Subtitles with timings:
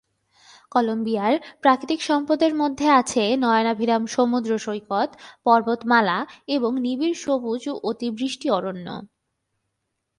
[0.71, 5.09] কলম্বিয়ার প্রাকৃতিক সম্পদের মধ্যে আছে নয়নাভিরাম সমুদ্র সৈকত,
[5.45, 6.17] পর্বতমালা
[6.47, 8.87] এবং নিবিড় সবুজ অতিবৃষ্টি অরণ্য।